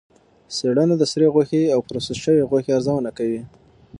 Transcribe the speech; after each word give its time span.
څېړنه 0.55 0.95
د 0.97 1.03
سرې 1.11 1.27
غوښې 1.33 1.61
او 1.75 1.79
پروسس 1.87 2.17
شوې 2.23 2.47
غوښې 2.49 2.71
ارزونه 2.77 3.09
کوي. 3.17 3.41